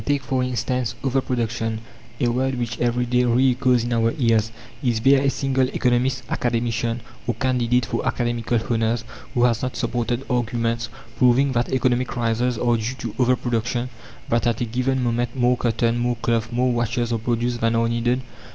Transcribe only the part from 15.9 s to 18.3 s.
more cloth, more watches are produced than are needed!